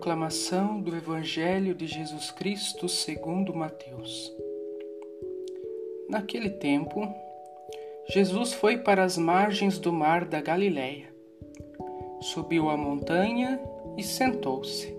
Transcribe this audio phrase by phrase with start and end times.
[0.00, 4.32] Proclamação do Evangelho de Jesus Cristo segundo Mateus.
[6.08, 7.06] Naquele tempo,
[8.08, 11.12] Jesus foi para as margens do mar da Galiléia.
[12.22, 13.60] Subiu a montanha
[13.98, 14.96] e sentou-se.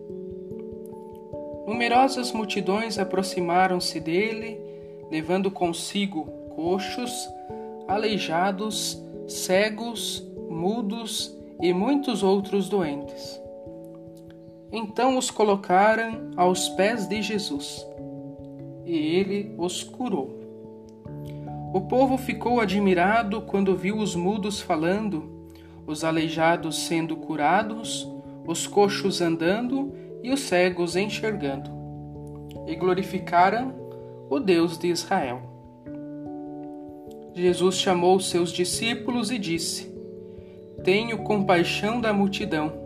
[1.65, 4.61] Numerosas multidões aproximaram-se dele,
[5.09, 6.25] levando consigo
[6.55, 7.11] coxos,
[7.87, 13.41] aleijados, cegos, mudos e muitos outros doentes
[14.71, 17.85] então os colocaram aos pés de Jesus,
[18.85, 20.39] e ele os curou.
[21.73, 25.49] O povo ficou admirado quando viu os mudos falando,
[25.85, 28.07] os aleijados sendo curados,
[28.45, 31.69] os coxos andando e os cegos enxergando,
[32.67, 33.73] e glorificaram
[34.29, 35.41] o Deus de Israel.
[37.33, 39.93] Jesus chamou seus discípulos e disse:
[40.83, 42.80] Tenho compaixão da multidão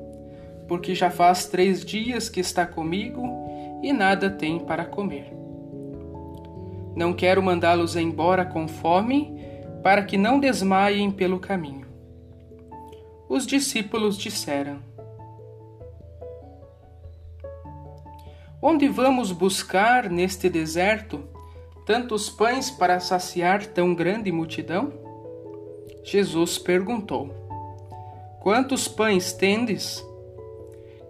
[0.67, 3.23] porque já faz três dias que está comigo
[3.83, 5.31] e nada tem para comer.
[6.95, 9.38] Não quero mandá-los embora com fome,
[9.83, 11.86] para que não desmaiem pelo caminho.
[13.27, 14.80] Os discípulos disseram:
[18.61, 21.23] Onde vamos buscar neste deserto
[21.86, 24.91] tantos pães para saciar tão grande multidão?
[26.03, 27.30] Jesus perguntou:
[28.41, 30.03] Quantos pães tendes?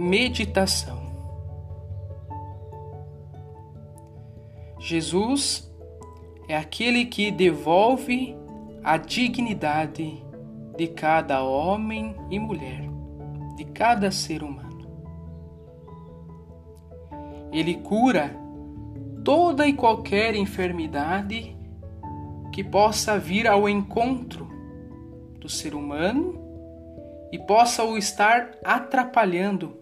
[0.00, 0.98] Meditação
[4.78, 5.70] Jesus
[6.48, 8.34] é aquele que devolve
[8.82, 10.24] a dignidade
[10.74, 12.88] de cada homem e mulher,
[13.56, 14.88] de cada ser humano.
[17.52, 18.34] Ele cura
[19.22, 21.54] toda e qualquer enfermidade
[22.54, 24.48] que possa vir ao encontro
[25.38, 26.40] do ser humano
[27.30, 29.79] e possa o estar atrapalhando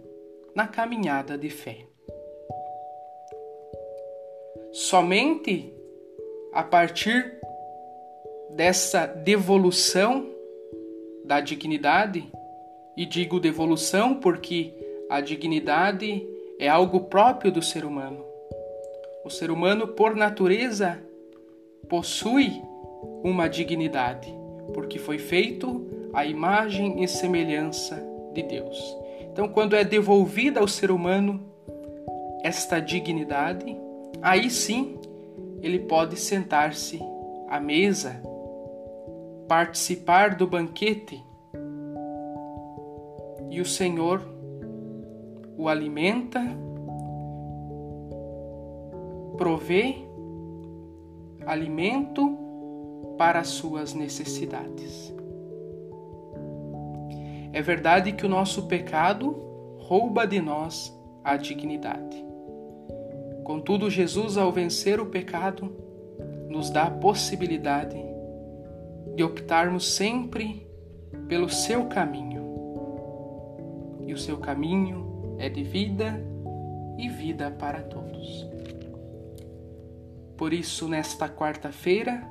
[0.55, 1.79] na caminhada de fé.
[4.73, 5.73] Somente
[6.53, 7.39] a partir
[8.51, 10.29] dessa devolução
[11.25, 12.31] da dignidade,
[12.97, 14.75] e digo devolução porque
[15.09, 16.27] a dignidade
[16.59, 18.25] é algo próprio do ser humano.
[19.25, 20.99] O ser humano, por natureza,
[21.89, 22.61] possui
[23.23, 24.35] uma dignidade,
[24.75, 28.97] porque foi feito a imagem e semelhança de Deus.
[29.38, 31.41] Então, quando é devolvida ao ser humano
[32.43, 33.65] esta dignidade,
[34.21, 34.99] aí sim
[35.62, 36.99] ele pode sentar-se
[37.49, 38.21] à mesa,
[39.47, 41.22] participar do banquete
[43.49, 44.21] e o Senhor
[45.56, 46.43] o alimenta,
[49.37, 49.99] provê
[51.47, 52.37] alimento
[53.16, 55.15] para as suas necessidades.
[57.53, 59.31] É verdade que o nosso pecado
[59.79, 60.95] rouba de nós
[61.25, 62.25] a dignidade.
[63.45, 65.75] Contudo, Jesus, ao vencer o pecado,
[66.49, 67.97] nos dá a possibilidade
[69.15, 70.67] de optarmos sempre
[71.29, 72.47] pelo seu caminho.
[74.07, 76.23] E o seu caminho é de vida
[76.99, 78.47] e vida para todos.
[80.37, 82.23] Por isso, nesta quarta-feira,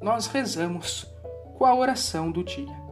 [0.00, 1.06] nós rezamos
[1.56, 2.83] com a oração do dia.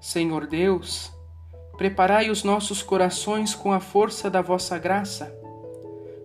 [0.00, 1.12] Senhor Deus,
[1.76, 5.30] preparai os nossos corações com a força da vossa graça,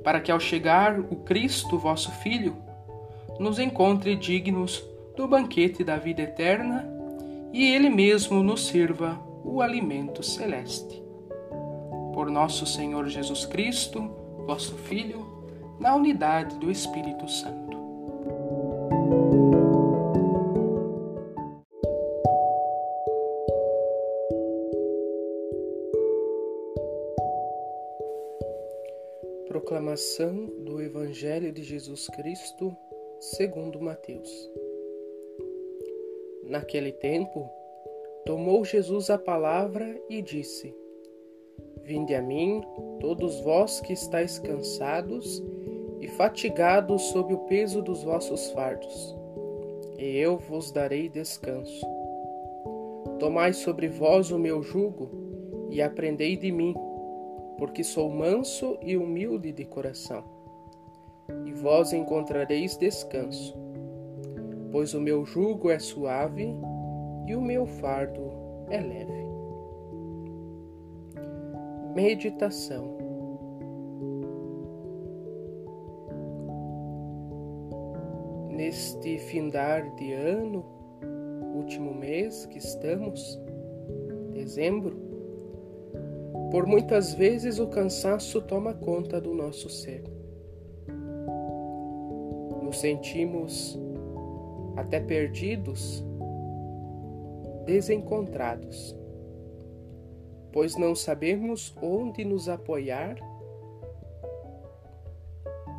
[0.01, 2.55] para que ao chegar o Cristo, vosso Filho,
[3.37, 4.81] nos encontre dignos
[5.17, 6.87] do banquete da vida eterna
[7.51, 11.03] e Ele mesmo nos sirva o alimento celeste.
[12.13, 14.09] Por nosso Senhor Jesus Cristo,
[14.45, 15.25] vosso Filho,
[15.79, 17.74] na unidade do Espírito Santo.
[29.55, 32.75] Proclamação do Evangelho de Jesus Cristo,
[33.21, 34.29] segundo Mateus.
[36.43, 37.49] Naquele tempo,
[38.25, 40.75] tomou Jesus a palavra e disse:
[41.83, 42.61] Vinde a mim,
[42.99, 45.41] todos vós que estáis cansados
[46.01, 49.15] e fatigados sob o peso dos vossos fardos,
[49.97, 51.87] e eu vos darei descanso.
[53.19, 55.09] Tomai sobre vós o meu jugo
[55.69, 56.75] e aprendei de mim,
[57.57, 60.23] porque sou manso e humilde de coração.
[61.45, 63.55] E vós encontrareis descanso,
[64.71, 66.55] pois o meu jugo é suave
[67.27, 68.31] e o meu fardo
[68.69, 69.25] é leve.
[71.95, 73.05] Meditação
[78.55, 80.65] Neste findar de ano,
[81.55, 83.37] último mês que estamos,
[84.31, 85.14] dezembro,
[86.51, 90.03] por muitas vezes o cansaço toma conta do nosso ser.
[92.63, 93.77] Nos sentimos
[94.75, 96.03] até perdidos,
[97.65, 98.95] desencontrados,
[100.51, 103.15] pois não sabemos onde nos apoiar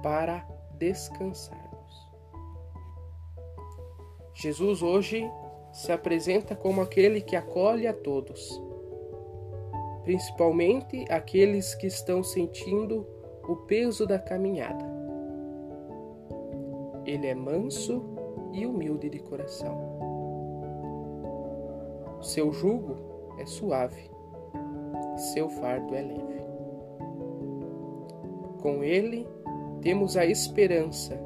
[0.02, 0.46] para
[0.78, 1.66] descansarmos.
[4.34, 5.30] Jesus hoje
[5.72, 8.60] se apresenta como aquele que acolhe a todos,
[10.06, 13.04] principalmente aqueles que estão sentindo
[13.42, 14.84] o peso da caminhada.
[17.04, 18.04] Ele é manso
[18.52, 19.76] e humilde de coração.
[22.22, 24.08] Seu jugo é suave,
[25.34, 26.46] seu fardo é leve.
[28.62, 29.26] Com ele
[29.82, 31.20] temos a esperança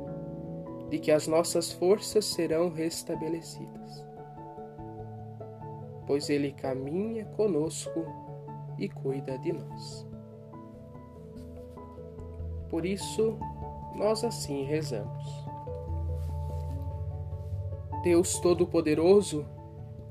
[0.88, 4.10] de que as nossas forças serão restabelecidas
[6.10, 8.04] pois Ele caminha conosco
[8.80, 10.06] e cuida de nós.
[12.68, 13.38] Por isso,
[13.94, 15.24] nós assim rezamos.
[18.02, 19.44] Deus Todo-Poderoso,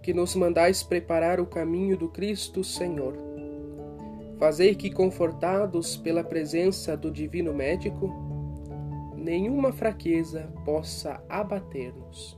[0.04, 3.16] que nos mandais preparar o caminho do Cristo Senhor,
[4.38, 8.14] fazei que, confortados pela presença do Divino Médico,
[9.16, 12.38] nenhuma fraqueza possa abater-nos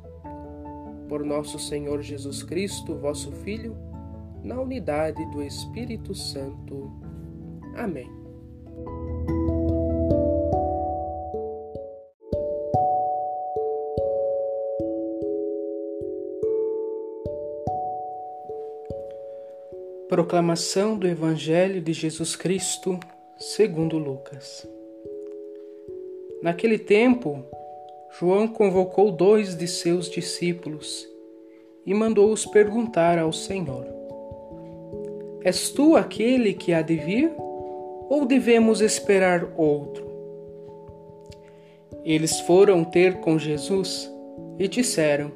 [1.09, 3.75] por nosso Senhor Jesus Cristo, vosso Filho,
[4.43, 6.91] na unidade do Espírito Santo.
[7.75, 8.09] Amém.
[20.07, 22.99] Proclamação do Evangelho de Jesus Cristo,
[23.37, 24.67] segundo Lucas.
[26.41, 27.45] Naquele tempo,
[28.19, 31.07] João convocou dois de seus discípulos
[31.85, 34.00] e mandou-os perguntar ao Senhor:
[35.43, 37.31] És tu aquele que há de vir,
[38.09, 40.05] ou devemos esperar outro?
[42.03, 44.11] Eles foram ter com Jesus
[44.59, 45.31] e disseram: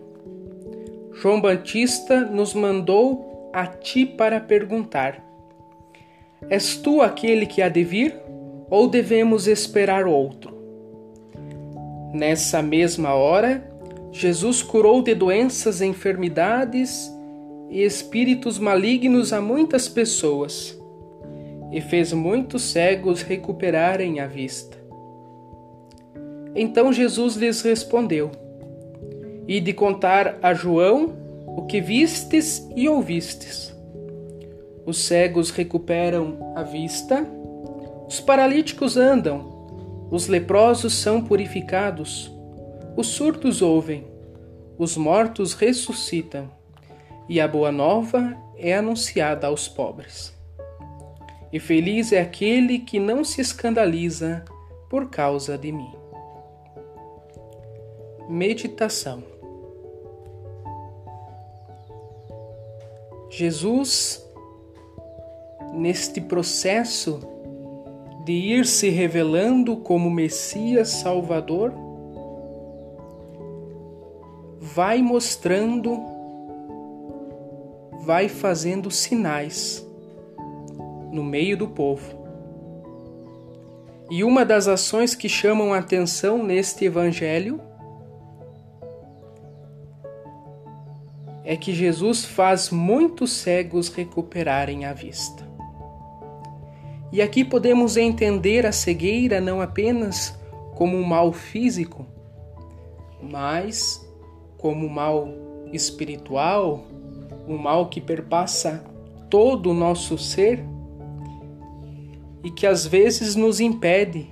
[1.14, 5.24] João Batista nos mandou a ti para perguntar:
[6.50, 8.16] És tu aquele que há de vir,
[8.70, 10.54] ou devemos esperar outro?
[12.14, 13.64] Nessa mesma hora,
[14.12, 17.15] Jesus curou de doenças, enfermidades
[17.76, 20.80] e espíritos malignos a muitas pessoas
[21.74, 24.78] e fez muitos cegos recuperarem a vista.
[26.56, 28.32] Então Jesus lhes respondeu:
[29.46, 33.76] E de contar a João o que vistes e ouvistes.
[34.86, 37.30] Os cegos recuperam a vista,
[38.08, 42.32] os paralíticos andam, os leprosos são purificados,
[42.96, 44.06] os surdos ouvem,
[44.78, 46.55] os mortos ressuscitam,
[47.28, 50.34] e a boa nova é anunciada aos pobres.
[51.52, 54.44] E feliz é aquele que não se escandaliza
[54.90, 55.94] por causa de mim.
[58.28, 59.36] Meditação
[63.38, 64.26] Jesus,
[65.74, 67.20] neste processo
[68.24, 71.74] de ir se revelando como Messias Salvador,
[74.58, 76.00] vai mostrando,
[78.06, 79.84] vai fazendo sinais
[81.12, 82.24] no meio do povo.
[84.12, 87.60] E uma das ações que chamam a atenção neste evangelho
[91.44, 95.44] é que Jesus faz muitos cegos recuperarem a vista.
[97.12, 100.38] E aqui podemos entender a cegueira não apenas
[100.76, 102.06] como um mal físico,
[103.20, 104.08] mas
[104.58, 105.28] como um mal
[105.72, 106.86] espiritual,
[107.48, 108.84] um mal que perpassa
[109.30, 110.64] todo o nosso ser
[112.44, 114.28] e que às vezes nos impede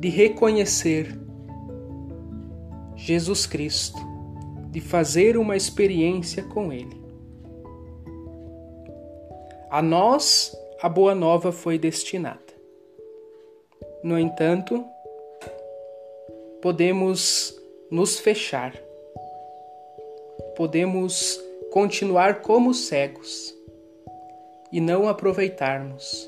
[0.00, 1.18] de reconhecer
[2.94, 3.98] Jesus Cristo,
[4.70, 7.00] de fazer uma experiência com Ele.
[9.70, 12.40] A nós a boa nova foi destinada.
[14.02, 14.84] No entanto,
[16.60, 17.54] podemos
[17.90, 18.74] nos fechar,
[20.56, 21.40] podemos
[21.76, 23.54] continuar como cegos
[24.72, 26.26] e não aproveitarmos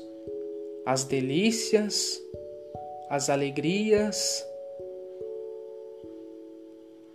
[0.85, 2.21] as delícias,
[3.09, 4.45] as alegrias,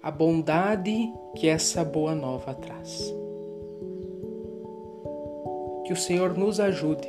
[0.03, 3.05] a bondade que essa boa nova traz.
[5.87, 7.09] Que o Senhor nos ajude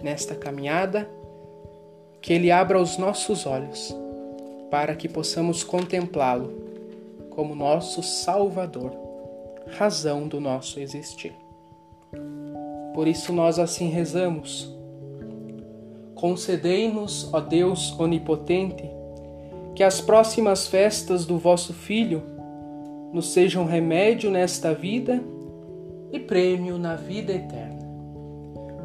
[0.00, 1.10] nesta caminhada,
[2.20, 3.92] que Ele abra os nossos olhos
[4.70, 6.52] para que possamos contemplá-lo
[7.30, 9.01] como nosso Salvador,
[9.70, 11.34] razão do nosso existir.
[12.94, 14.72] Por isso nós assim rezamos.
[16.14, 18.88] Concedei-nos, ó Deus onipotente,
[19.74, 22.22] que as próximas festas do vosso Filho
[23.12, 25.22] nos sejam remédio nesta vida
[26.12, 27.82] e prêmio na vida eterna.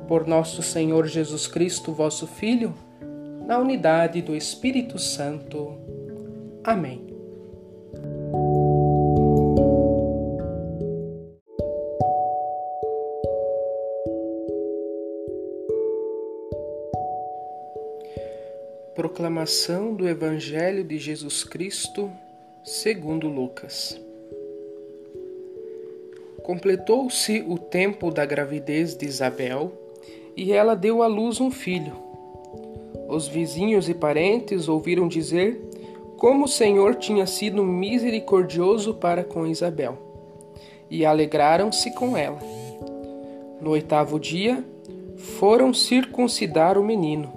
[0.08, 2.74] Por nosso Senhor Jesus Cristo, vosso Filho,
[3.46, 5.74] na unidade do Espírito Santo.
[6.64, 7.07] Amém.
[19.18, 22.08] Proclamação do Evangelho de Jesus Cristo,
[22.64, 24.00] segundo Lucas.
[26.44, 29.72] Completou-se o tempo da gravidez de Isabel
[30.36, 31.94] e ela deu à luz um filho.
[33.10, 35.60] Os vizinhos e parentes ouviram dizer
[36.16, 39.98] como o Senhor tinha sido misericordioso para com Isabel
[40.92, 42.38] e alegraram-se com ela.
[43.60, 44.64] No oitavo dia,
[45.40, 47.37] foram circuncidar o menino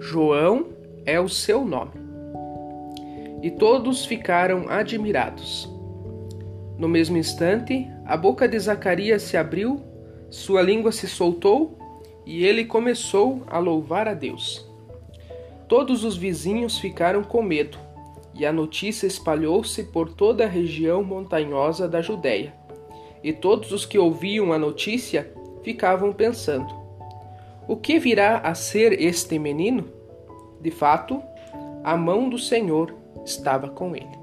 [0.00, 0.66] João
[1.04, 1.92] é o seu nome.
[3.42, 5.68] E todos ficaram admirados.
[6.76, 9.88] No mesmo instante, a boca de Zacarias se abriu
[10.30, 11.78] sua língua se soltou
[12.26, 14.68] e ele começou a louvar a Deus.
[15.66, 17.78] Todos os vizinhos ficaram com medo,
[18.34, 22.52] e a notícia espalhou-se por toda a região montanhosa da Judéia.
[23.24, 26.74] E todos os que ouviam a notícia ficavam pensando:
[27.68, 29.84] O que virá a ser este menino?
[30.60, 31.22] De fato,
[31.84, 32.94] a mão do Senhor
[33.24, 34.18] estava com ele.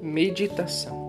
[0.00, 1.02] Meditação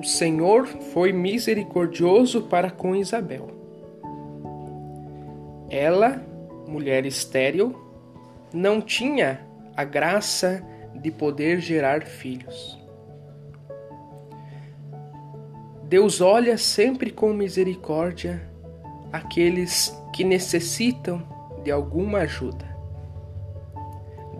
[0.00, 3.48] o Senhor foi misericordioso para com Isabel.
[5.68, 6.24] Ela,
[6.66, 7.78] mulher estéril,
[8.52, 12.79] não tinha a graça de poder gerar filhos.
[15.90, 18.48] Deus olha sempre com misericórdia
[19.12, 21.20] aqueles que necessitam
[21.64, 22.64] de alguma ajuda.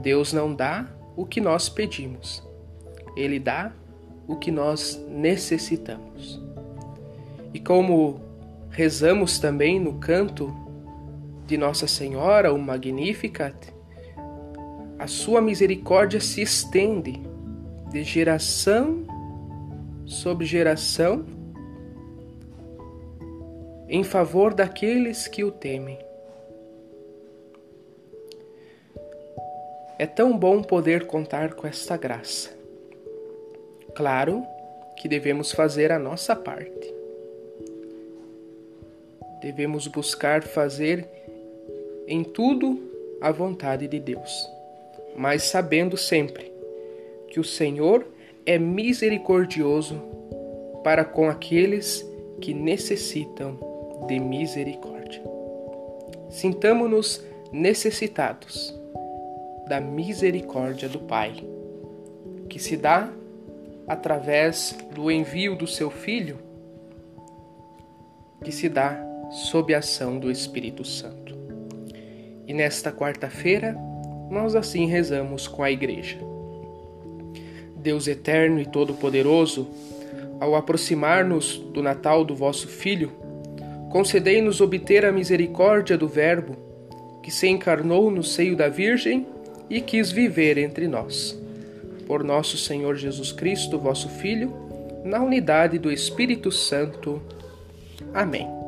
[0.01, 2.41] Deus não dá o que nós pedimos,
[3.17, 3.73] Ele dá
[4.29, 6.41] o que nós necessitamos.
[7.53, 8.21] E como
[8.71, 10.55] rezamos também no canto
[11.49, 13.75] de Nossa Senhora, o Magnificat,
[14.97, 17.21] a sua misericórdia se estende
[17.91, 19.05] de geração
[20.07, 21.40] sobre geração
[23.93, 25.99] em favor daqueles que o temem.
[29.99, 32.57] É tão bom poder contar com esta graça.
[33.93, 34.47] Claro
[34.97, 36.95] que devemos fazer a nossa parte.
[39.43, 41.05] Devemos buscar fazer
[42.07, 42.79] em tudo
[43.21, 44.49] a vontade de Deus,
[45.17, 46.53] mas sabendo sempre
[47.29, 48.07] que o Senhor
[48.47, 50.01] é misericordioso
[50.85, 52.09] para com aqueles
[52.41, 53.70] que necessitam
[54.07, 55.23] de misericórdia.
[56.29, 58.75] Sintamo-nos necessitados
[59.67, 61.35] da misericórdia do Pai,
[62.49, 63.11] que se dá
[63.87, 66.39] através do envio do seu Filho,
[68.45, 71.37] que se dá sob a ação do Espírito Santo.
[72.47, 73.77] E nesta quarta-feira,
[74.31, 76.19] nós assim rezamos com a Igreja.
[77.77, 79.69] Deus eterno e todo-poderoso,
[80.39, 83.11] ao aproximar-nos do Natal do vosso Filho,
[83.91, 86.57] concedei-nos obter a misericórdia do Verbo,
[87.23, 89.27] que se encarnou no seio da Virgem
[89.69, 91.39] e quis viver entre nós
[92.11, 94.53] por nosso Senhor Jesus Cristo, vosso Filho,
[95.05, 97.23] na unidade do Espírito Santo.
[98.13, 98.60] Amém.